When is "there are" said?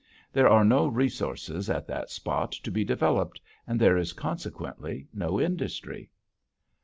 0.33-0.65